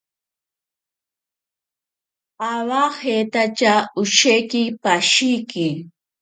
Awajeitaka 2.51 3.73
osheki 4.01 4.63
pashiki. 4.83 5.67